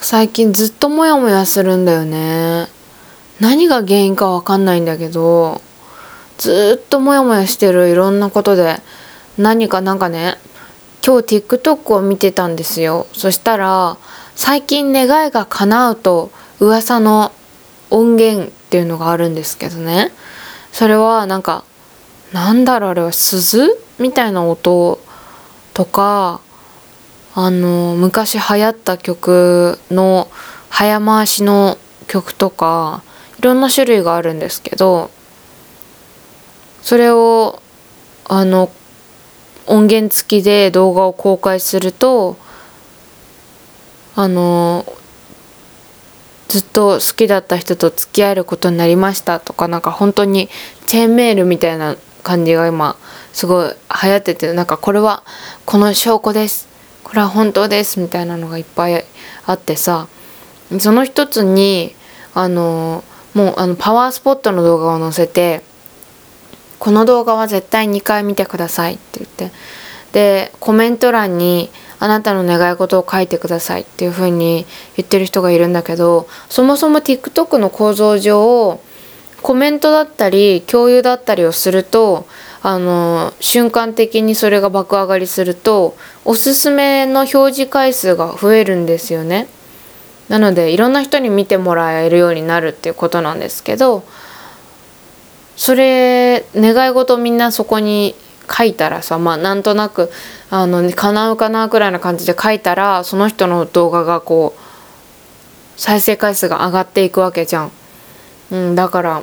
[0.00, 2.68] 最近ずっとモヤモヤするんだよね。
[3.40, 5.60] 何が原因かわかんないんだけど
[6.38, 8.80] ずっとモヤモヤしてるいろんなことで
[9.36, 10.36] 何かなんかね
[11.04, 13.06] 今日 TikTok を見てたんですよ。
[13.12, 13.96] そしたら
[14.34, 16.30] 最近願いが叶うと
[16.60, 17.32] 噂の
[17.90, 20.12] 音源っていうのがあるんですけどね。
[20.72, 21.64] それはなんか
[22.32, 23.80] なんだろうあれは鈴？
[23.98, 25.00] みたいな音
[25.74, 26.40] とか
[27.40, 30.28] あの昔流行った曲の
[30.70, 31.78] 早回しの
[32.08, 33.04] 曲とか
[33.38, 35.12] いろんな種類があるんですけど
[36.82, 37.62] それを
[38.24, 38.72] あの
[39.68, 42.36] 音源付きで動画を公開すると
[44.16, 44.84] あの
[46.48, 50.48] ずっと好きだった人と付き合えることになりましたとかなんか本当に
[50.88, 52.96] チェーンメールみたいな感じが今
[53.32, 53.68] すごい
[54.02, 55.22] 流行っててなんかこれは
[55.66, 56.67] この証拠です
[57.08, 59.04] これは本当ですみたいなのがいっぱい
[59.46, 60.08] あってさ
[60.78, 61.94] その一つに
[62.34, 63.02] あの
[63.34, 65.62] もうあのパワースポットの動画を載せて
[66.78, 69.50] この動画は絶対2回見てくださいって言って
[70.12, 78.80] でコメント欄にあなたの願い事を書いてくださいっていう風に言ってる人がいるんだけどそもそも TikTok の構造上
[79.42, 82.26] コメントだったり共有だったりをすると
[82.62, 89.48] あの瞬間的にそれが爆上がりするとおすすめの表示回数が増えるんですよね。
[90.28, 94.04] なのでいろんな人に見てもらえるようになるっていうことなんですけど
[95.56, 98.14] それ願い事みんなそこに
[98.50, 100.10] 書いたらさまあなんとなく
[100.50, 107.72] あの叶うかなくらいな感じで書いたらその人の動画がこう再生回数が上がっていくわけじゃん。
[108.50, 109.22] うん、だから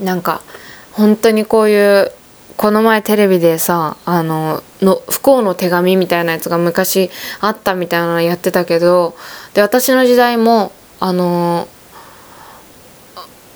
[0.00, 0.42] なんか
[0.92, 2.12] 本当にこういう
[2.56, 9.14] この前テレビでさあのの不幸の手紙みたいなやつが昔あったみたいなのやってたけど
[9.54, 11.68] で私の時代もあの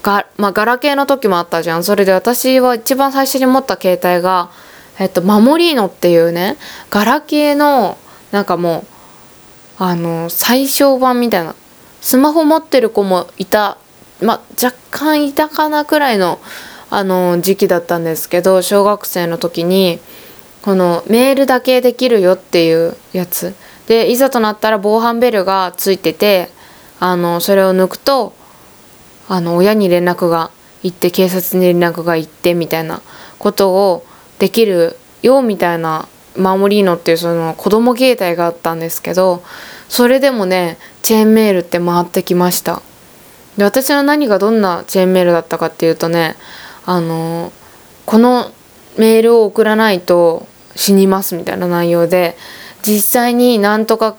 [0.06, 1.84] が、まあ、ガラケーの時もあったじゃん。
[1.84, 4.51] それで私は一番最初に持った携帯が、
[5.01, 6.57] えっと、マモリーノっていうね
[6.90, 7.98] ガラケーの
[8.30, 8.84] なんかも
[9.80, 11.55] うあの最小版みたいな
[12.01, 13.78] スマホ持ってる子もいた
[14.23, 16.39] まあ若干いたかなくらいの
[16.91, 19.98] あの時期だったんですけど小学生の時に
[20.63, 23.55] このメールだけできるよっていうやつ。
[23.86, 26.51] でいざとなったら防犯ベルがついてて
[26.98, 28.35] あのそれを抜くと
[29.29, 30.51] あの親に連絡が
[30.83, 33.01] 行って警察に連絡が行ってみたいな
[33.39, 34.05] ことを
[34.39, 39.42] できるよみたいなマモリーノっていうその子供携帯があったんですけど
[39.89, 42.83] それでもねチェーンメールって回ってきました。
[43.57, 46.36] で私の何がどんなチェーンメールだったかっていうとね
[46.86, 47.52] あの
[48.07, 48.52] この
[48.97, 52.36] メールを送らないと死にますみたいな内容で
[52.83, 54.17] 実際になんとか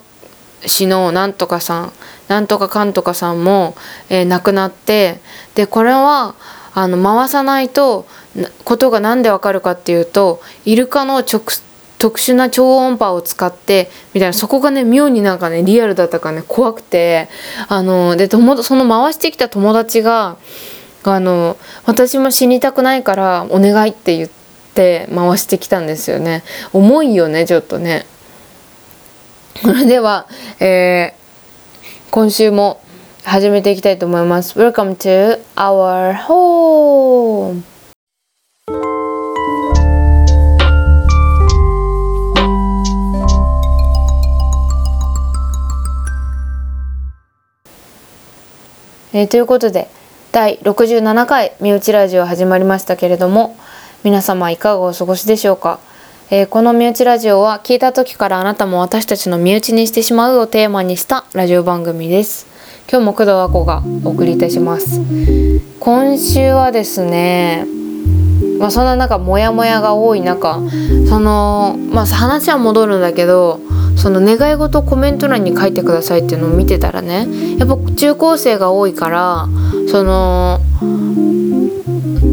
[0.65, 1.93] 市のなんとかさん
[2.27, 3.75] なんとかかんとかさんも、
[4.09, 5.21] えー、亡くなって
[5.55, 6.35] でこれは
[6.73, 8.05] あの回さないと
[8.65, 11.41] ことが何でわかるかっていうとイルカの直
[11.97, 17.29] 特殊な超音波を使ってみたいなそこがね妙になんかねリアルだったからね怖くて
[17.67, 20.37] あので友その回してきた友達が
[21.03, 24.29] あの私も死にたくないからお願いって言っ
[24.73, 26.43] て回してきたんですよね。
[26.73, 28.05] 重いよねちょっとね。
[29.61, 30.27] それでは、
[30.59, 32.81] えー、今週も
[33.23, 34.59] 始めていきたいと思います。
[34.59, 37.63] Welcome to our home.
[49.13, 49.89] えー、ということで
[50.37, 53.57] 第67回身内ラジオ始まりましたけれども
[54.03, 55.79] 皆様いかがお過ごしでしょうか、
[56.29, 62.45] えー、この身内ラジオは聞いた時からあなたも私たちの身内にしてしまうをテーマにしたラジオ番組です。
[62.87, 65.01] 今日も工藤和子がお送りいたします。
[65.79, 67.65] 今週はですね
[68.59, 70.61] まあ、そんな中モヤモヤが多い中
[71.09, 73.59] そのまあ話は戻るんだけど
[73.95, 77.27] その願い事をコメント欄に書いてくださいっていうのを見てたらね
[77.57, 79.47] やっぱ中高生が多いから
[79.87, 80.59] その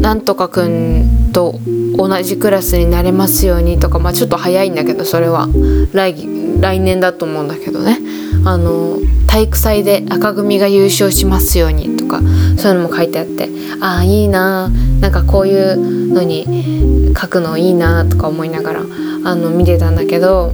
[0.01, 1.59] なんとかくんと
[1.97, 5.47] 同じクラスになれますようにとかまあちょっと早いんだけどそれは。
[5.93, 6.27] 来
[6.59, 7.99] 来年だと思うんだけどね。
[8.45, 12.21] あの体育祭で赤組が優勝しますようにとか
[12.57, 13.49] そういうのも書いてあって
[13.81, 14.69] ああいいな
[15.01, 18.81] なんかこういうのに書くのいいなとか思いながら
[19.25, 20.53] あの見てたんだけど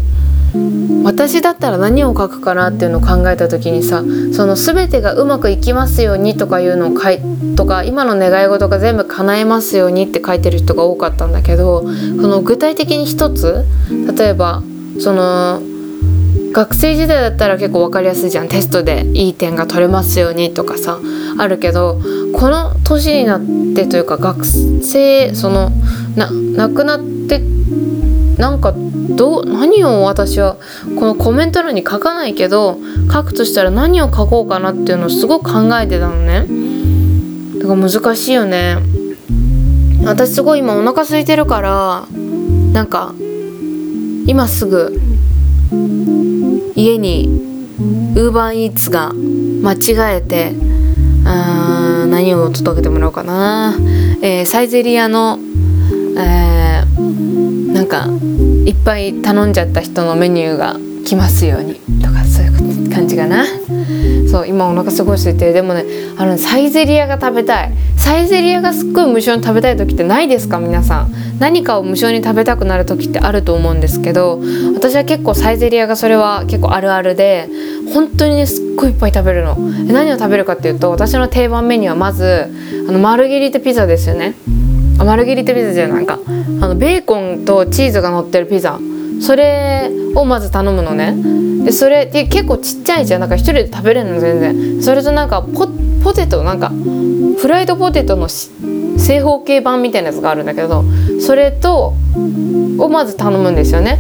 [1.03, 4.03] 私だったら何を書くかなっていうのを考えた時にさ
[4.33, 7.19] その全てがうまくいきますようにとかいうのを書い
[7.55, 11.88] とか今の願い事が全部叶えますようにって書いてる人が多かったんだけどそ
[12.27, 13.65] の具体的に一つ
[14.17, 14.61] 例えば
[14.99, 15.61] その
[16.53, 18.49] 学生時代だったら結構分かりやすいじゃん。
[18.49, 20.99] テストでいい点が取れますようにとかさ
[21.38, 22.01] あるけど
[22.33, 23.41] この年になっ
[23.73, 25.71] てというか学生その
[26.15, 27.39] な亡くなって
[28.38, 28.73] なんか
[29.15, 30.57] どう何を私は
[30.97, 32.77] このコメント欄に書かないけど
[33.11, 36.47] 書くとしたら何を書こうかなっていうのをすごく考えてたのね。
[37.59, 38.77] だから難しいよね。
[40.03, 42.07] 私すごい今お腹空いてるから
[42.73, 43.13] なんか
[44.25, 44.99] 今すぐ
[46.75, 47.27] 家に
[48.15, 50.53] ウーバーイーツが間違えて
[51.25, 53.75] あー何を届けてもらおうかな、
[54.21, 55.39] えー、サイゼリアの、
[56.17, 58.07] えー、なんか
[58.65, 60.75] いっぱい頼んじゃった人のメニューが
[61.05, 63.45] 来ますようにとかそういう感じかな。
[64.29, 65.53] そう今お腹すごい空いてる。
[65.53, 65.83] でもね
[66.17, 67.71] あのサイゼリアが食べたい。
[67.97, 71.13] サイゼリアがすっごい無償に食べたい時ってないですか皆さん。
[71.39, 74.39] 何かを無償に食べたくなる時ってあると思うんですけど
[74.75, 77.49] 私は結構サイゼリアがそれは結構あるあるで
[77.93, 79.55] 本当にねすっごいいっぱい食べるの。
[79.55, 82.47] 何を食べるかっていうと私の定番メニューはまず
[82.87, 84.35] あのマルゲリータピザですよね。
[85.01, 86.19] あマルゲリータピザじゃなんか。
[86.62, 88.80] あのベーコンとチーズが乗ってるピザ。
[89.19, 91.15] それをまず頼むのね。
[91.65, 93.19] でそれで結構ちっちゃいじゃん。
[93.19, 94.83] なんか一人で食べれるの全然。
[94.83, 95.68] それとなんかポ
[96.03, 96.71] ポテトなんか
[97.39, 100.83] フライドポテトの正方形版みたいなやつがあるんだけど
[101.19, 101.95] それと
[102.77, 103.98] をまず頼むんですよね。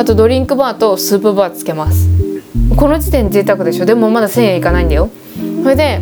[0.00, 2.08] あとドリンクバーとスープバーつけます。
[2.76, 3.86] この時点贅沢でしょ。
[3.86, 5.10] でもまだ1,000円いかないんだよ。
[5.62, 6.00] それで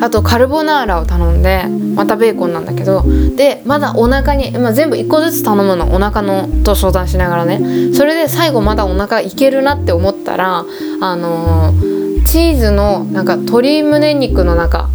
[0.00, 1.64] あとカルボナーラを頼んで
[1.94, 3.04] またベーコンなんだけど
[3.36, 5.94] でまだお腹に、まあ、全部1個ずつ頼むの。
[5.94, 7.94] お腹のと相談しながらね。
[7.94, 10.64] それで最後まだお腹いけるなって思ったら
[11.00, 14.88] あのー、チーズのなんか鶏胸肉の中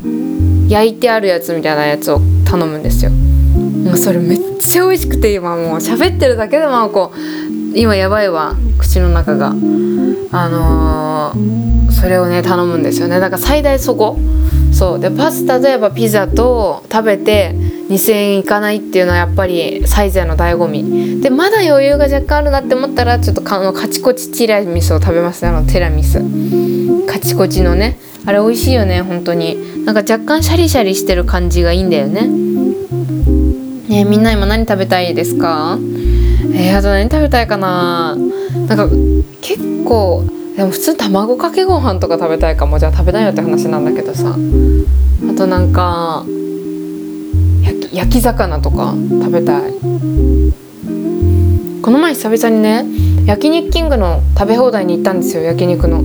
[0.67, 3.11] 焼いてあるやつみたいなやつを頼むんですよ。
[3.11, 5.77] もうそれめっちゃ美味しくて今もう。
[5.77, 8.55] 喋ってるだけでもこう今やばいわ。
[8.77, 9.53] 口の中が。
[10.33, 13.19] あのー、それをね頼むんですよね。
[13.19, 14.17] だから最大そこ。
[14.81, 14.99] そう。
[14.99, 21.21] でパスタ例えばピザと食べて2,000円いかないっていうのはやっぱりサイズの醍醐味。
[21.21, 26.19] でまだ余裕が若干あるなって思ったらちょっとあのカチコチティラミスを食べますあのティラミス。
[27.05, 27.99] カチコチのね。
[28.25, 29.85] あれ美味しいよね本当に。
[29.85, 32.27] なんか若干シャリシャリしてる感じがいいんだよね。
[33.87, 35.77] ねみんな今何食べたいですか？
[36.55, 38.15] えー、あと何食べたいかな？
[38.67, 38.89] なんか
[39.41, 40.23] 結構
[40.55, 42.79] でも普通卵かけご飯とか食べたいかも。
[42.79, 44.29] じゃあ食べないよって話なんだけどさ。
[44.29, 46.25] あとなんか
[47.93, 49.73] 焼き魚とか食べたい。
[51.81, 52.85] この前久々にね
[53.25, 56.03] 焼肉キングの食べ放題に行ったんですよ焼肉の。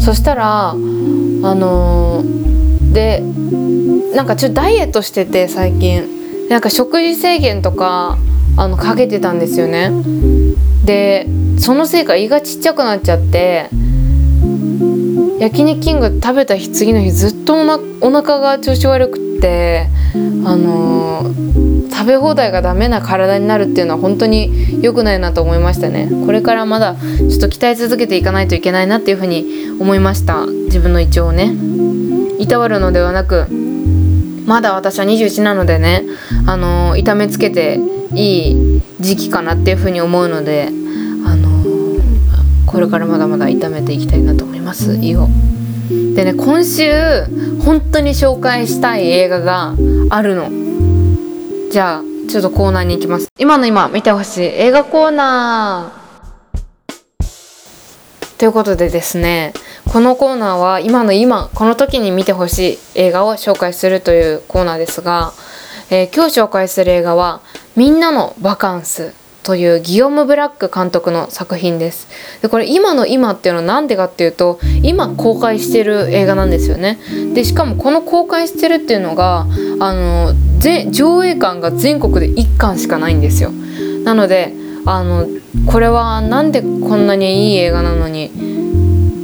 [0.00, 3.22] そしたらあのー、で
[4.14, 6.22] なんかちょっとダイエットしてて最近。
[6.48, 8.18] なんか食事制限とか
[8.58, 9.90] あのかけてたんですよね。
[10.84, 11.26] で
[11.62, 13.70] そのせいか胃がちっちゃくなっちゃって
[15.38, 19.86] 焼肉キング食べた日次の日ずっとおなお腹が調子悪くって
[20.44, 26.10] あのー、食べ放題がダメな体になるっていうのは本当に良くないなと思いましたね。
[26.26, 29.46] これからまだちょっと鍛え続けていかないといけないなっていうふうに
[29.80, 30.46] 思いました。
[30.46, 31.54] 自分の胃腸をね。
[32.40, 33.46] いたわるのではなく
[34.46, 36.02] まだ私は21なのでね
[36.44, 37.78] あのー、痛めつけて
[38.14, 40.81] いい時期かなっていうふうに思うので
[42.72, 45.28] これからまだまだ炒めていきたいなと思います胃を。
[46.14, 46.90] でね今週
[47.64, 49.74] 本当に紹介したい映画が
[50.08, 50.50] あるの。
[51.70, 53.28] じゃあちょっとコーナーに行きます。
[53.38, 56.02] 今の今見てほしい映画コーナー。
[58.38, 59.52] ということでですね
[59.92, 65.32] このコーナーは今の今この時に見てほしい映画を紹介するというコーナーですが、
[65.90, 67.40] えー、今日紹介する映画は
[67.76, 69.12] 「みんなのバカンス」
[69.42, 72.08] というギヨム・ブラック監督の作品です。
[72.42, 76.98] でこれ今の今っていうのは何でかっていうと今公開してる映画なんですよね。
[77.34, 79.46] でしかもこの公開してるっていうのが
[79.80, 80.34] あの
[80.90, 83.50] 上映館が全国で1巻しかないんですよ。
[84.04, 85.26] なのであの
[85.66, 88.30] これは何でこんなにいい映画なのに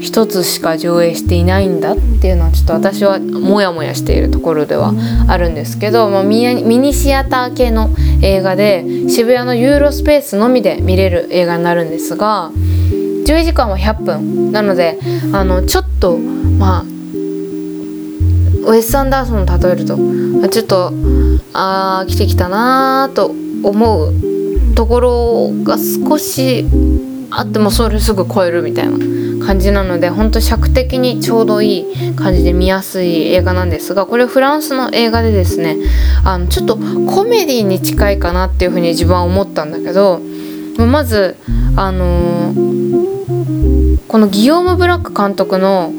[0.00, 4.93] 一つしか上映していないんだっていうのはちょっと私はモヤモヤしているところでは
[5.28, 7.90] あるんですけど、まあ、ミニシアター系の
[8.23, 14.99] 映画で渋谷のユーロスペースのみで見れる映画になるんですが10時間は100分なので
[15.33, 19.97] あのちょっとまあウェス・アンダーソンを例えると
[20.49, 20.93] ちょっと
[21.52, 23.26] ああ来てきたなーと
[23.62, 26.64] 思うところが少し
[27.30, 35.76] あってもそれすぐ超えるみたいな感じなので本当尺的にちょうどいい感じで見やすい映画なんですがこれフランスの映画でですね
[36.25, 40.20] あのちょっとコメディに近いかなっていうふうに自分は思ったんだけど
[40.78, 41.37] まず
[41.76, 42.78] あのー
[44.08, 45.92] このギオーム・ブラック監督の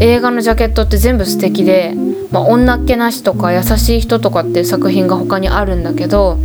[0.00, 1.94] 映画のジャケットって全部素敵で
[2.32, 6.38] 「まあ、女っ気なし」とか「優しい人」とかっていう作品が他にあるんだけど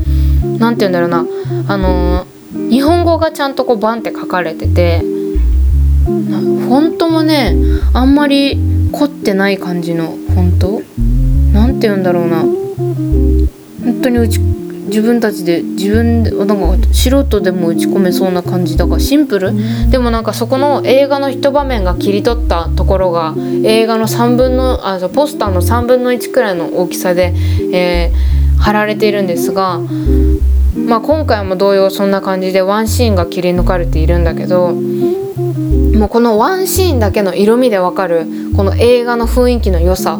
[0.59, 1.25] 何て言うんだろうな
[1.67, 2.25] あのー、
[2.69, 7.55] 日本語がちゃんとこうバンって書かれててフォントもね
[7.93, 8.57] あんまり
[8.91, 10.81] 凝ってない感じのフォント
[11.53, 12.41] 何て言うんだろうな。
[12.41, 16.55] 本当にうち自分たちで自分でなんか
[16.93, 19.53] 素人でも打ち込めそうな感じだからシンプル？
[19.89, 27.33] でもなんかそこの映画の一場面が切り取ったところが映画の3分のあポスターの3分の1くらいの大きさで、
[27.71, 29.79] えー、貼られているんですが、
[30.75, 40.19] まあ、今回も同様そんな感じでワンシーンが切り抜かれているんだけどもうこのワンシーンだけの色味でわかるこの映画の雰囲気の良さ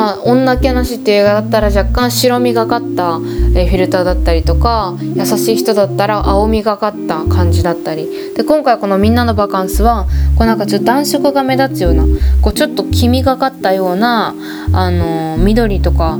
[0.00, 8.08] まあ「女気なし」っていう映画だったら若干白みがかった、フィルターだったりとか優しい人だったら青みがかった感じだったり。
[8.34, 12.04] で今回この「みんなのバカンスは」こうなんかちょっと暖色が目立つような
[12.40, 14.34] こうちょっと黄みがかったような、
[14.72, 16.18] あの緑とか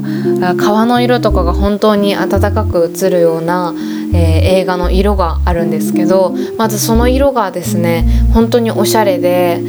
[0.58, 3.75] 川の色とかが本当に温かく映るような、
[4.12, 4.20] えー、
[4.60, 9.62] 映画の色があるんですけどまずその色がですね本当におしゃれで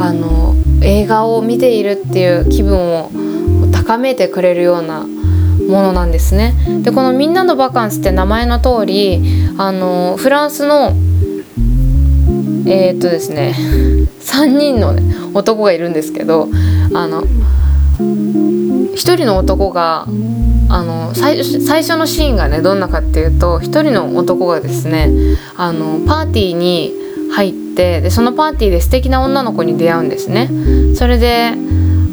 [0.00, 3.10] あの映画を見ているっていう気分を
[3.70, 5.06] 高めてくれるような
[5.68, 6.54] ものなんですね。
[6.82, 9.22] でこの「みんなのバカンス」って名前の通り
[9.58, 10.92] あのフランスの
[12.66, 13.54] えー、っとですね
[14.20, 16.48] 3人の、ね、男がいるんですけど
[16.94, 20.06] あの1人の男が
[20.68, 25.10] あの最最初のシーンがねどんなかっていうと1人の男がですね
[25.56, 26.92] あのパーティーに
[27.32, 30.50] 入ってでそのパーティーで素敵な女の子に出会うんですね。
[30.94, 31.52] それで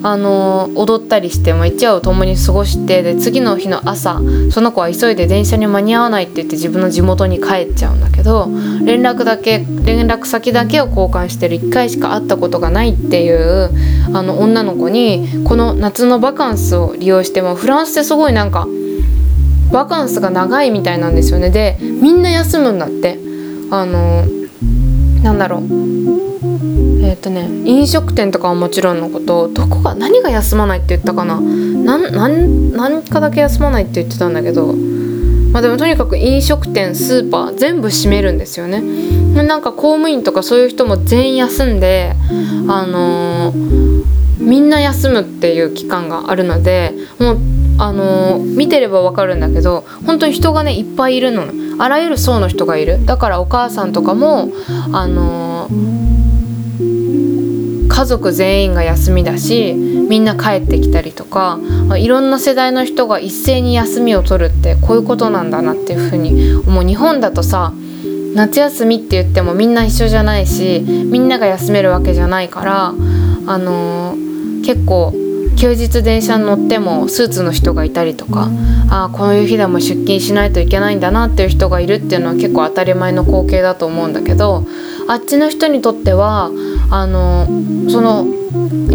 [0.02, 4.20] あの踊ったりしても一夜を共に過ごしてで次の日の朝
[4.52, 8.48] その子は急いで電車に間に合わないって言って自分の地元に帰っちゃうんだけど
[8.86, 13.70] 連絡だけ連絡先だけを交換してる1回しか会ったことがないっていう
[14.14, 18.68] あの女の子にこの夏のバカンスを利用してもフランスってすごいなんか
[19.72, 21.52] バカンスが長いみたいなんですよね。
[21.52, 23.30] でみんな休むんだって。
[23.72, 24.26] あの
[25.22, 26.49] なんだろう。
[27.02, 31.40] えっ、ー、とね飲食店とかはもちろんのことどこが何が休まないって言ったかな。
[31.40, 34.74] 何何かだけ休まないって言ってたんだけど
[35.52, 38.82] まあでもとにかく飲食店スーパー全部閉めるんですよね。
[39.44, 42.14] なんか公務員とかそういう人も全員休んで
[42.68, 44.04] あのー、
[44.40, 47.38] みんな休むっていう期間があるのでもう
[47.78, 51.46] あのー、見てればわかるんだけど本当に人がねいっぱいいるの。
[51.82, 53.06] あらゆる層の人がいる。
[53.06, 54.50] だからお母さんとかも
[54.92, 55.99] あのー
[58.00, 61.60] 家族全員が休みだしみんな帰ってきたりとか
[61.98, 67.74] いろんな世代の人が一斉に休みを取るってこういうことなんだなっていうふうに思う日本だとさ
[68.36, 72.94] 夏休みって言ってもみんな一緒じゃないしみんなが休めるわけじゃないからあ
[73.58, 75.12] のー、結構
[75.58, 78.48] 休日電車に乗ってもスーツの人がいたりとか
[78.90, 84.64] あこういう日でも出勤しないといけないんだなっていう人がいるっていうのは結構当たり前の光景だと思うんだけど
[85.10, 86.50] あっちの人にとっては
[86.92, 87.46] あの
[87.90, 88.26] その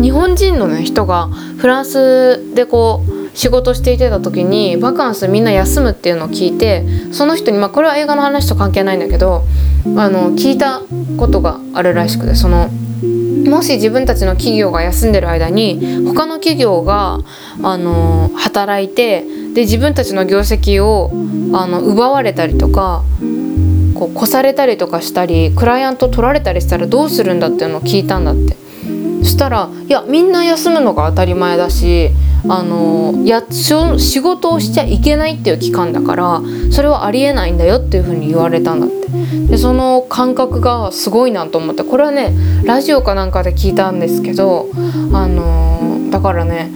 [0.00, 9.44] 日本人の、ね、人がフランスでこう仕事していてた時にバカンスみんな休むっていうのを聞いてその人にまあこれは映画の話と関係ないんだけど
[9.96, 10.80] あの聞いた
[11.18, 12.68] ことがあるらしくてその
[13.50, 17.18] もし自分たちの企業が休んでる間に他の企業が
[17.62, 19.22] あの働いて
[19.52, 21.10] で自分たちの業績を
[21.52, 23.04] あの奪われたりとか
[23.94, 28.56] こう越されたりとかしたりクライアント取られたりしたらどうするんだっていうのを聞いたんだって。
[29.24, 32.10] そしたらいやみんな休むのが当たり前だし
[32.46, 39.04] あのや仕事をしちゃいけないっていう期間だからそれはありえないんだよっていうふうに言われたんだって。
[39.48, 42.34] でその感覚がすごいなと思ってこれはね
[42.64, 44.68] ラジオかなんかで聞いたんですけど
[45.12, 46.70] あのだからね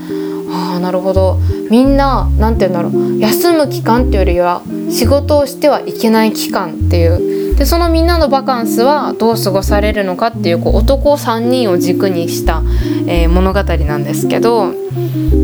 [0.50, 1.38] ああなるほど。
[1.70, 3.18] みんな何て言うんだろう。
[3.18, 7.56] 休む期間っていうよりは仕事をしてはいけない期間っていう。
[7.56, 12.62] でそのみんなのバカンスはどう過ごされるのかっていうこう男3人を軸にした、
[13.08, 14.72] えー、物語なんですけど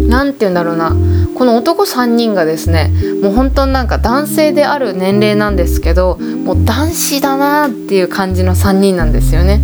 [0.08, 0.96] 何て言うんだろうな。
[1.34, 9.58] この男3人がですねもう本当になんか男性である年齢なんですけどもう男子だなっていう感じの3人なんですよね。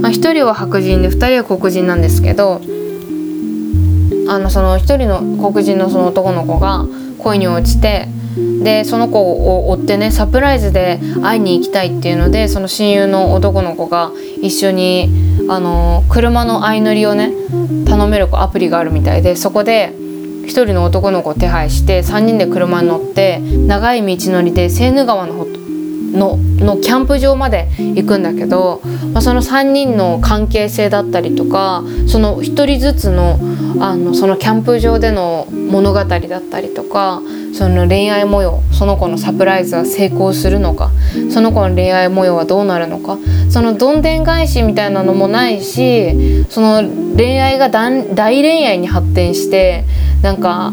[0.00, 2.62] まあ、1人は白人で2人は黒人なんですけど
[4.28, 6.84] あのその1人の黒人のその男の子が
[7.18, 8.08] 恋に落ちて
[8.62, 14.10] でその子を追ってねサプライズで会いに行きたいっていうのでその親友の男の子が
[14.40, 15.10] 一緒に
[15.48, 17.32] あの車の相乗りをね
[17.86, 19.92] 頼めるアプリがあるみたいでそこで
[20.42, 25.34] 1人の男の子を手配して3人で車に乗って長い道のりでセーヌ川の
[26.12, 28.80] ののキャンプ場まで行くんだけど
[29.12, 33.38] まあ、その3人の関係性だったりとかその1人ずつの
[33.80, 37.20] あのそのキャンプ場での物語だったりとか
[37.52, 40.90] その恋愛模様その子のサプライズは成功するのか
[41.30, 43.18] その子の恋愛模様はどうなるのか
[43.50, 46.82] そのどんでん返しみたいなのもないしその
[47.16, 49.84] 恋愛が大恋愛に発展して
[50.22, 50.72] なんか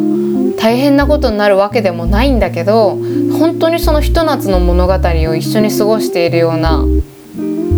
[0.58, 2.98] 大変なことになるわけでもないんだけど
[3.39, 6.84] 本当にそのひと夏の物語を一緒に過ごしているような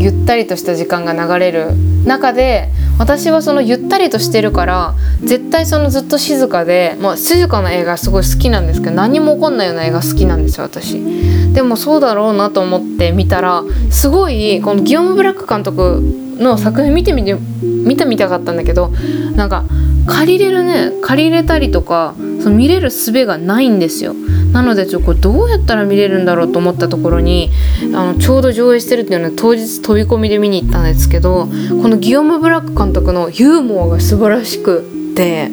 [0.02, 1.76] ゆったりとした時間が流れる
[2.06, 11.02] 中で私はそのゆったりとしてるから絶対そのずっと静かで、まあ、静かな映画すごい好きなんですけど何も起こんないような映画好きなんですよ私。
[11.54, 16.02] でもそうだろうなと思って見たらすごいこのギオム・ブラック監督
[16.38, 18.90] の作品見てみて見てみたかったんだけど
[19.36, 19.66] なんか
[20.12, 24.14] 借りれるね借りれたりとかその見れる術がないんですよ。
[24.52, 27.50] なのでちょこれどうやったら見れるんだろうと思ったところに
[27.94, 35.50] あのちょうど上映してるっていうのは当日飛び込みで見に行ったんですけどこのギオム・ブラック監督のユーモアが素晴らしくって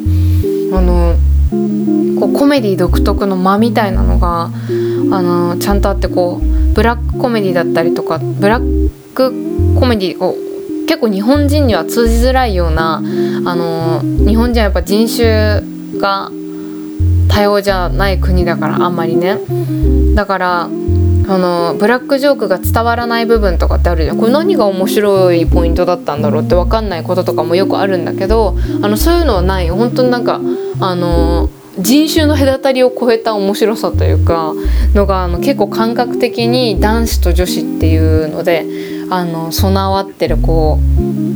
[0.73, 1.15] あの
[2.19, 4.49] こうコメディ独特の間みたいなのが
[5.11, 9.31] あのちゃんとあってこうブラックコメディだったりとかブラック
[9.79, 10.35] コメディを
[10.89, 13.01] 結構日本人には通じづらいようなあ
[13.55, 15.61] の日本人はやっぱ人種
[15.99, 16.31] が
[17.27, 19.37] 多様じゃない国だからあんまりね。
[20.15, 24.17] だからあのブラックジョークが伝わらない部分とかってあるじゃん。
[24.17, 30.41] これ何が面白いポイントだったんだろうって分かんないこととかもよくあるんだけどあのそういうのはない本当になんか
[30.79, 34.53] あの人種の隔たりを超えた面白さというか
[34.95, 38.65] のがあの結構感覚的に男子と女子っていうので
[39.11, 40.79] あの備わってるこ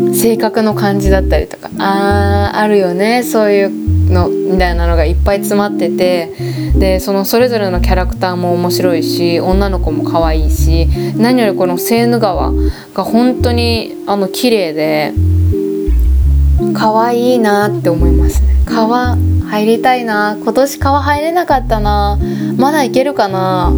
[0.01, 6.31] う性格の感じだったりとかあーあるよねそういうのみたいなのがいっぱい詰まってて
[6.77, 10.87] でそのそれぞれのキャラクターも面白いし女の子も可愛いし
[11.17, 12.51] 何よりこのセーヌ川
[12.93, 15.13] が本当にあの綺麗で
[16.75, 18.53] 可愛いなって思いますね。
[18.65, 22.17] 川入りたいな今年川入れなかったな
[22.57, 23.71] まだ行けるかな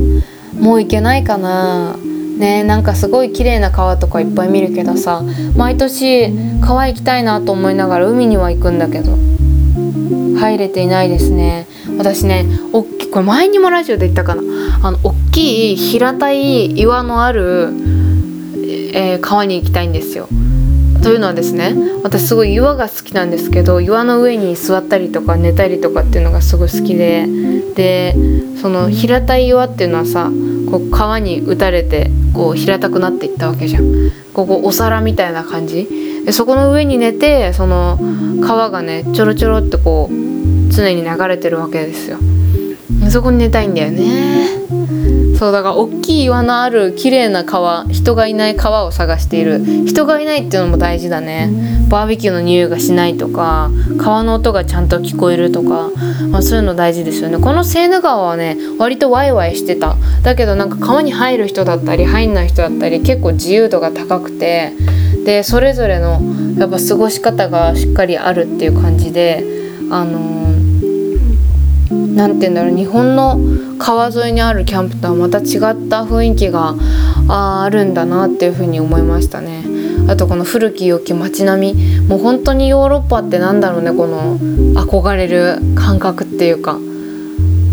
[0.60, 1.98] もう行けないかな
[2.38, 5.24] ねなんかすごい綺麗な川とかいっぱい見るけどさ
[5.56, 9.18] 毎年川行きたいなと思いながら海には行くんだけど
[10.40, 11.66] 入れていないですね。
[11.98, 14.42] 私ねおっきこれ前にもラジオで言ったかな。
[14.84, 17.70] あの大きい平たい岩のある、
[18.94, 20.28] えー、川に行きたいんですよ。
[21.06, 27.28] というのはですね私すごい岩が好きなんですけど岩の上に座ったりとか寝たりとかっていうのがすごい好きで
[27.76, 28.16] で
[28.60, 30.32] その平たい岩っていうのはさ
[30.70, 34.12] こう川に打たれてこう平たくなっていったわけじゃん。
[34.34, 35.88] ここお皿みたいな感じ。
[36.26, 37.98] でそこの上に寝てその
[38.42, 42.18] 川がねちょろちょろってこう常に流れてるわけですよ。
[43.10, 44.48] そこに寝たいんだよね。
[45.38, 49.64] そうだから大きい岩のある綺麗な川人がいない川を探している。
[49.86, 51.50] 人がいないっていうのも大事だね。
[51.90, 55.92] バーベキューの匂いがしないとか川の音がちゃんと聞こえるとか、
[56.30, 57.38] まあ、そういうの大事ですよね。
[57.38, 59.96] このセーヌ川はね割とワイワイしてた。
[60.24, 64.72] だけどなんか川に入る人だったり入んない人だったり結構自由度が高くて
[65.26, 66.22] でそれぞれの
[66.58, 69.44] やっぱ過ごし方がしっかりあるっていう感じで
[69.92, 70.45] あの
[72.16, 73.38] 何て言うんだろう日本の
[73.78, 75.50] 川沿いにあるキャンプとはまた違っ
[75.90, 76.76] た雰囲気が
[77.28, 79.64] あるんだなっていうふうに思いましたね。
[80.08, 82.00] あとこの古き良き街並み。
[82.02, 84.38] もう本当にヨーロッパってなんだろうねこの
[84.76, 86.80] 憧れる感覚っていうか。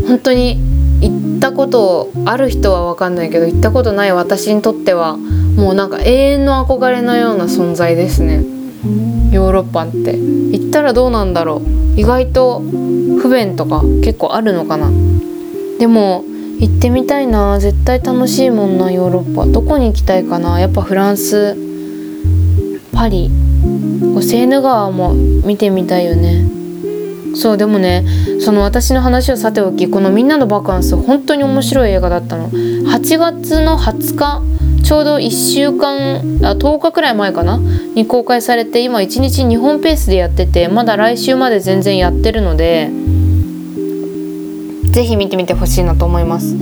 [0.07, 0.59] 本当に
[1.01, 8.43] 行ったことある人は分かんないけど行ったことない私にとってはもうなんか永遠の憧れのような存在ですね。
[9.31, 10.17] ヨーロッパって。
[10.17, 12.01] 行ったらどうなんだろう。
[12.01, 12.63] 意外と
[13.33, 14.91] 不便とか結構あるのかな。
[15.79, 16.23] でも
[16.59, 17.59] 行ってみたいな。
[17.59, 19.47] 絶対楽しいもんなヨーロッパ。
[19.47, 20.61] どこに行きたいかな。
[20.61, 21.57] やっぱフランス。
[22.93, 23.31] パリ。
[24.21, 26.45] セーヌ川も見てみたいよね。
[27.35, 28.05] そうでもね
[28.39, 32.51] その私の話をさておきこの「みんなのバカンス」本当に面白い映画だったの。
[32.51, 34.43] 8月の20日
[34.85, 37.59] ちょうど1週間あ10日くらい前かな？
[37.95, 42.91] に公開されて今1日2本ペースでやっててまだ来週まで全然やってるので
[44.93, 46.55] ぜひ見てみてほしいなと思います。
[46.55, 46.57] ユ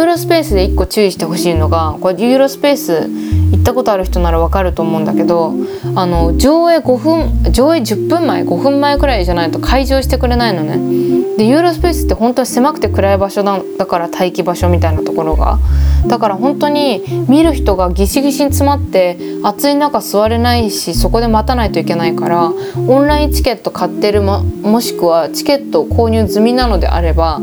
[0.00, 3.08] ーロスペースで1個注意してほしいのがこれユーロスペース
[3.52, 5.54] 行ったことある人ならわかると思うんだけど
[5.94, 11.16] あの上映5分上映10分前5分前くらいじゃないと開場してくれないのね。
[11.36, 15.58] でユーロスペースって本当に狭くて暗い場所だだから待機場所みたいなところが。
[16.06, 22.52] だから本当に見る人がギシギシに詰まって暑い中座れないしそこで待たないといけないから
[22.88, 27.40] オンラインチケット買ってるももしくはチケット購入済みなのであれば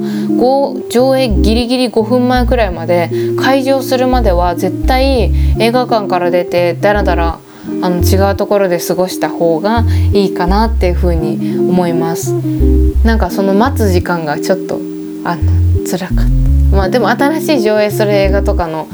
[0.90, 3.10] 上映ギリギリ5分前くらいまで
[3.42, 7.40] 開場するまでは絶対映画館から出てダラダラ
[7.82, 12.34] あの違うところで過ごした方がいいかなっていうふうに思います
[13.04, 14.80] なんかその待つ時間がちょっと
[15.24, 18.88] あの辛かったまあでも新しい上映する映画とかの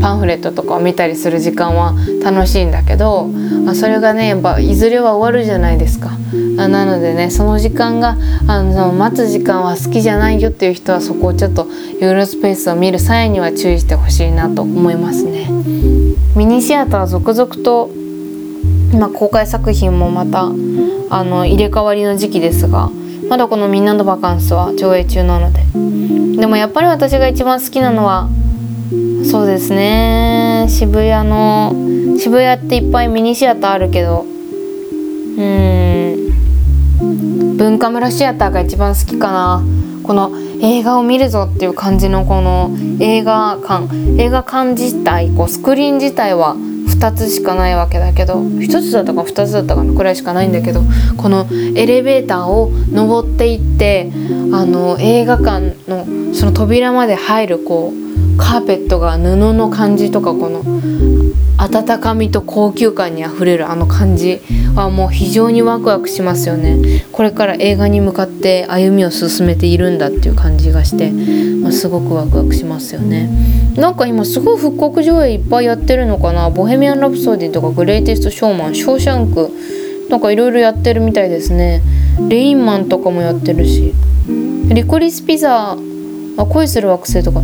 [0.00, 6.10] パンフレットとかを見たりする時間は楽しいんだけど、まあ、それがねやっぱいずれは終わるじゃないですか。
[6.58, 8.16] あなのでねその時間が
[8.46, 11.66] あの待つ時間は好きじゃないよっていう人はそこをちょっと
[12.00, 15.48] ユーロスペースを見る際には注意してほしいなと思いますね。
[16.36, 17.88] ミニシアター続々と
[18.92, 20.42] 今公開作品もまた
[21.08, 22.90] あの入れ替わりの時期ですが
[23.30, 25.60] まだこの「みんなのバカンス」は上映中なので。
[26.38, 28.28] でもやっぱり私が一番好きなのは
[29.24, 30.66] そうですね。
[30.68, 31.74] 渋谷の
[32.18, 34.26] 渋谷っていっぱいミニシアターあるけど
[35.38, 35.96] うん。
[37.56, 39.62] 文化村シアターが一番好きかな。
[40.02, 40.30] この
[40.62, 43.88] 映画を見るぞっていう感じのこの映画館。
[44.18, 50.82] 映画館自体こうスクリーン自体は2つしかないわけだけど1つだったか2つだったかのくらいしかないんだけど
[51.16, 54.10] このエレベーターを登っていって
[54.52, 58.05] あの映画館のその扉まで入るこう
[58.36, 60.62] カーペットが布の感じとかこの
[61.58, 64.40] 温かみと高級感にあふれるあの感じ
[64.74, 67.04] はもう非常にワクワクしますよね。
[67.12, 71.10] これから映画に向かって歩みを進めているんだっていう感じがして、
[71.62, 73.30] まあ、すごくワクワクしますよね。
[73.76, 79.50] なんか今すごい復刻上映いっぱいやってるのかな「ボヘミアン・ラプソディ」とか「グレイテスト・ショーマン」「ショーシャンク」
[80.10, 81.82] なんかいろいろやってるみたいですね。
[82.28, 83.94] レインマンとかもやってるし。
[84.68, 85.76] リコリスピザ
[86.36, 87.42] あ恋する惑星とか。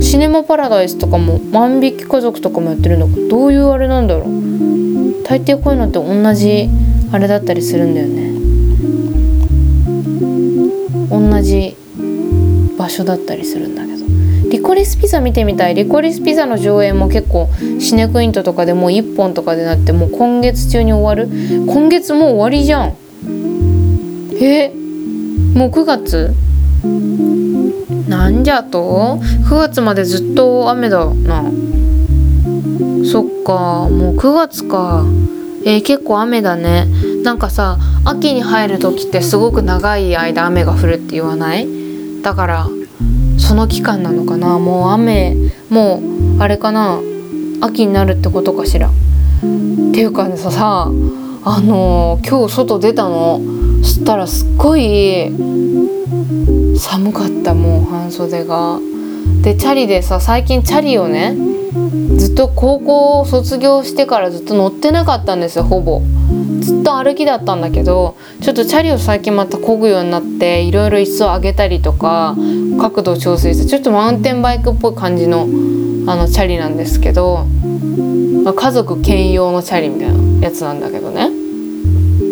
[0.00, 4.24] シネマパラダイスとかも万引き家族とかもやってるのかどういうあれなんだろう。
[5.24, 6.68] 大抵こういうのって同じ
[7.12, 8.30] あれだったりするんだよね。
[11.10, 11.76] 同じ
[12.76, 14.00] 場所だったりするんだけど。
[14.50, 15.74] リコリスピザ見てみたい。
[15.74, 21.28] リコリスピザの上映も結構シネクイントとかでもう1本とかでなってもう今月中に終わる。
[21.66, 22.96] 今月もう終わりじゃん。
[24.40, 24.72] え？
[25.54, 26.34] もう9月？
[28.10, 31.44] なんじゃと？9月までずっと雨だな。
[33.04, 35.04] そっかもう9月か。
[35.64, 36.88] えー、結構雨だね。
[37.22, 41.68] なんかさ秋に入る時ってすごく長い間雨が降るって言わない？
[42.22, 42.68] だから
[43.38, 44.58] その期間なのかな。
[44.58, 45.36] もう雨
[45.70, 46.98] もうあれかな？
[47.60, 48.88] 秋になるってことかしら。
[48.88, 48.90] っ
[49.92, 50.90] ていうかねささ
[51.42, 53.40] あのー、今日外出たの？
[53.82, 55.30] そしたらすっごい
[56.78, 58.78] 寒かったもう半袖が。
[59.42, 61.36] でチャリでさ最近チャリをね
[62.16, 66.02] ずっと高校を卒業してからずっと乗ってなかったんですよほぼ。
[66.60, 72.36] ずっと歩きだったんだけどちょっとチャリを最近また漕ぐようになっていろいろ椅子を上げたりとか
[72.80, 75.42] 角度を調整してちょっとマウンテンバイクっぽい感じの
[76.06, 77.44] あのチャリなんですけど、
[78.44, 81.30] まあ、家族兼用のチャリみたいなやつなんだけどね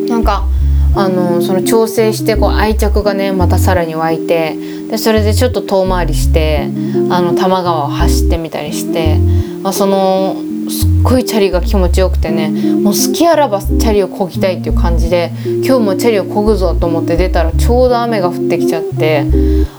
[0.09, 0.47] なんか
[0.95, 4.57] あのその調整してこう愛着がねまたさらに湧いて
[4.89, 6.71] でそれでちょっと遠回りして
[7.11, 9.19] あの多摩川を走ってみたりして、
[9.65, 10.37] あ、その
[10.71, 15.33] すっごいチャリが気持ちよくてねもう好きあらばチャリを漕ぎたいっていう感じで
[15.65, 19.25] 今日もチャリを漕ぐぞと思って出たらちょうど雨が降ってきちゃって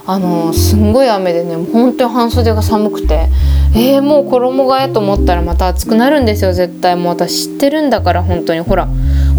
[0.06, 3.28] あのすんごい雨でね本当に半袖が寒くて
[3.72, 6.96] えー、もう衣替えと思ったらまた暑くなるんですよ絶対。
[6.96, 8.60] もう私知ってるんだから本当に。
[8.60, 8.88] ほら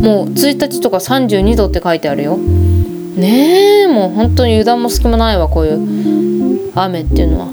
[0.02, 2.38] もう1日とか32度って書いてあるよ。
[2.38, 6.72] ねえもう本当に油断も隙もないわこういう。
[6.74, 7.46] 雨っていうのは。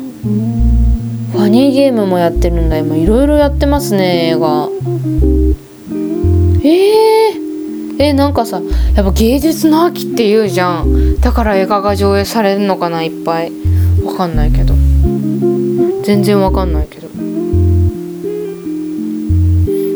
[1.33, 2.97] ファニーゲームもやってるんだ今。
[2.97, 4.69] いろいろやってますね映画。
[6.65, 8.61] えー、えなんかさ
[8.95, 11.21] やっぱ芸術の秋って言うじゃん。
[11.21, 13.53] だから映画が上映されるのかないっぱい。
[14.05, 14.75] わかんないけど。
[16.05, 17.08] 全然わかんないけど。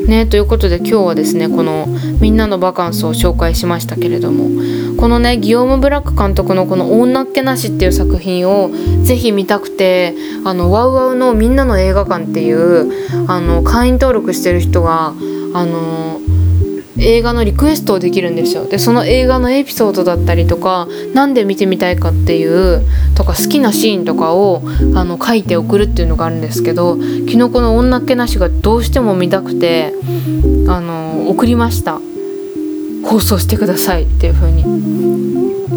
[0.06, 1.86] ねということで今日はですねこの
[2.20, 4.48] 「みんなのバカンス」を紹介しましたけれども
[4.96, 8.70] このねギオーム・ブラック監督のこの「女っ気なし」っていう作品を
[9.02, 12.90] ぜひ見たくてあのワウワウの「みんなの映画館」っていう
[13.26, 15.12] あの会員登録してる人が
[15.54, 16.20] あの
[17.02, 18.64] 映画のリクエストをできるんですよ。
[18.64, 24.62] でその映画のエピソードだったりとか何で見てみたいかっていうとか好きなシーンとかを
[24.94, 29.94] あの書いて送るっていうのがあるんですけど昨日この「女っ気なし」がどうしても見たくて
[30.68, 32.00] あの送りました。
[33.04, 34.64] 放送してくださいっていう風に。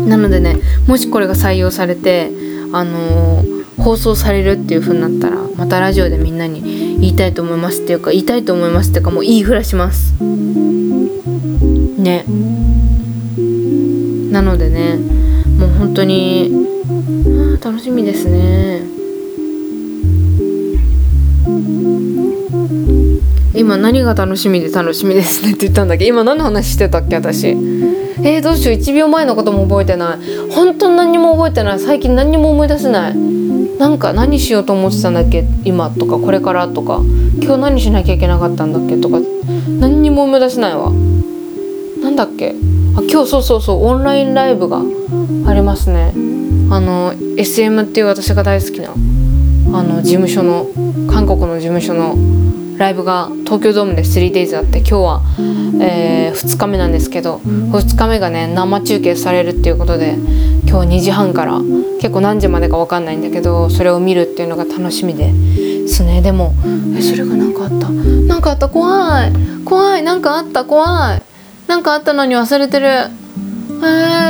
[0.08, 0.58] なのでね
[0.88, 2.32] もしこれが採用されて
[2.72, 3.44] あの
[3.78, 10.14] 放送されるっていう風になったらまたラジオでみんなに言いたいと思いますっていうか言いたいと思いますっていうかもう言いふらします。
[12.06, 12.24] ね。
[14.32, 14.98] なのでね
[15.58, 16.52] もう本当に
[17.64, 18.84] 楽しみですね。
[23.56, 26.06] 今何が楽しみで楽しみですねって言ったんだっけ？
[26.06, 27.16] 今何の話してたっけ？
[27.16, 27.48] 私。
[27.48, 28.78] えー、どうしよう。
[28.78, 30.20] 1秒前のことも覚えてない。
[30.52, 31.80] 本当に何にも覚えてない。
[31.80, 33.16] 最近何にも思い出せない。
[33.16, 35.46] なんか何しようと思ってたんだっけ？
[35.64, 37.02] 今とかこれからとか。
[37.42, 38.98] 今日何しなきゃいけなかったんだっけ？
[38.98, 39.20] とか。
[39.80, 40.92] 何にも思い出せないわ。
[42.16, 42.56] だっけ？
[42.98, 44.82] あ今日そうそうそうオンラインライブが
[45.48, 46.14] ありますね。
[46.72, 50.68] あの SM っていう私が大好きなあの事務所の
[51.12, 52.16] 韓国の事務所の
[52.78, 55.22] ライブが東京ドームで 3days あって今日は、
[55.82, 60.16] えー、2日目なんですけど2日目がね生中継されるっていうことで
[60.68, 61.60] 今日2時半から
[62.02, 65.32] 結構何時までか分かんないんだけどそれを見るっていうのが楽しみで
[65.88, 66.22] すね。
[66.22, 66.54] でも
[66.98, 67.90] えそれが何かあった？
[67.90, 68.68] 何かあった？
[68.68, 69.32] 怖い。
[69.64, 70.04] 怖い。
[70.04, 70.66] 何かあった？
[70.66, 71.22] 怖い。
[71.68, 72.88] 何かあったのに忘れてる。
[72.88, 73.10] え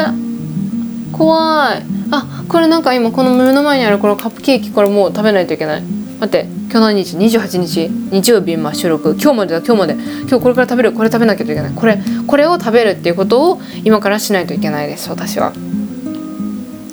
[0.07, 1.83] ー、怖い。
[2.11, 5.81] あこれなんか今この目の前にあるこのカップケーキこれもう食べないといけない。
[5.81, 7.89] 待って今日何日？28日。
[8.11, 9.15] 日曜日今収録。
[9.19, 9.65] 今日までだ。
[9.65, 9.93] 今日まで。
[9.93, 10.93] 今日これから食べる。
[10.93, 11.71] これ食べなきゃいけない。
[11.73, 15.53] これこれを食べるっていうことを今からしないといけないです私は。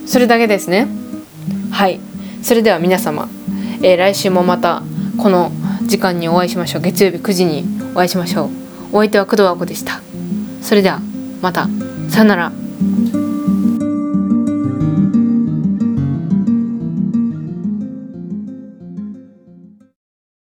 [0.07, 0.89] それだけですね。
[1.71, 2.01] はい。
[2.43, 3.29] それでは皆様、
[3.83, 4.83] えー、来週もまた
[5.19, 5.53] この
[5.87, 6.83] 時間にお会いしましょう。
[6.83, 8.49] 月曜日9時にお会いしましょう。
[8.93, 10.01] お相手は工藤和子でした。
[10.63, 11.01] それでは
[11.43, 11.69] また。
[12.09, 12.62] さよなら。